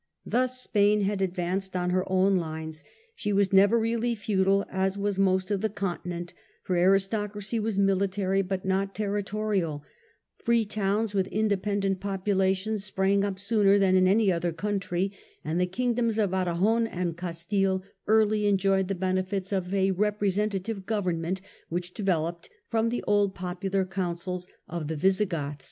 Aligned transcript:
Thus 0.25 0.59
Spain 0.59 1.01
had 1.01 1.21
advanced 1.21 1.75
on 1.75 1.91
her 1.91 2.03
own 2.11 2.37
lines. 2.37 2.83
She 3.13 3.31
was 3.31 3.53
never 3.53 3.77
really 3.77 4.15
feudal 4.15 4.65
as 4.67 4.97
was 4.97 5.19
most 5.19 5.51
of 5.51 5.61
the 5.61 5.69
Continent, 5.69 6.33
her 6.63 6.75
aristocracy 6.75 7.59
was 7.59 7.77
military 7.77 8.41
but 8.41 8.65
not 8.65 8.95
territorial, 8.95 9.83
free 10.39 10.65
towns 10.65 11.13
with 11.13 11.27
independent 11.27 11.99
populations 11.99 12.83
sprang 12.83 13.23
up 13.23 13.37
sooner 13.37 13.77
than 13.77 13.95
in 13.95 14.07
any 14.07 14.31
other 14.31 14.51
country, 14.51 15.11
and 15.45 15.61
the 15.61 15.67
Kingdoms 15.67 16.17
of 16.17 16.33
Aragon 16.33 16.87
and 16.87 17.15
Castile 17.15 17.83
early 18.07 18.47
enjoyed 18.47 18.87
the 18.87 18.95
benefits 18.95 19.51
of 19.53 19.71
a 19.71 19.91
representative 19.91 20.87
government, 20.87 21.41
which 21.69 21.93
developed 21.93 22.49
from 22.71 22.89
the 22.89 23.03
old 23.03 23.35
popular 23.35 23.85
Councils 23.85 24.47
of 24.67 24.87
the 24.87 24.95
Visigoths. 24.95 25.59